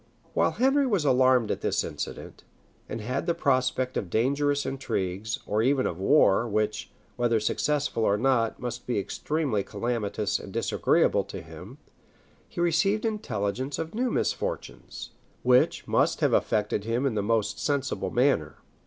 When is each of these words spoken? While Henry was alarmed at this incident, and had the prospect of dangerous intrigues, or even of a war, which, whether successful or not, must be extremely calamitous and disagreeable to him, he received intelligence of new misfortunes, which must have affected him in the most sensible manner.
While 0.33 0.53
Henry 0.53 0.87
was 0.87 1.05
alarmed 1.05 1.51
at 1.51 1.61
this 1.61 1.83
incident, 1.83 2.43
and 2.89 3.01
had 3.01 3.27
the 3.27 3.35
prospect 3.35 3.95
of 3.97 4.09
dangerous 4.09 4.65
intrigues, 4.65 5.37
or 5.45 5.61
even 5.61 5.85
of 5.85 5.99
a 5.99 6.01
war, 6.01 6.47
which, 6.47 6.89
whether 7.17 7.39
successful 7.39 8.03
or 8.03 8.17
not, 8.17 8.59
must 8.59 8.87
be 8.87 8.97
extremely 8.97 9.61
calamitous 9.61 10.39
and 10.39 10.51
disagreeable 10.51 11.23
to 11.25 11.43
him, 11.43 11.77
he 12.49 12.59
received 12.59 13.05
intelligence 13.05 13.77
of 13.77 13.93
new 13.93 14.09
misfortunes, 14.09 15.11
which 15.43 15.87
must 15.87 16.21
have 16.21 16.33
affected 16.33 16.83
him 16.83 17.05
in 17.05 17.13
the 17.13 17.21
most 17.21 17.63
sensible 17.63 18.09
manner. 18.09 18.55